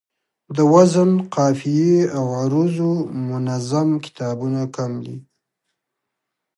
[0.55, 2.91] د وزن، قافیې او عروضو
[3.27, 5.17] منظم کتابونه کم دي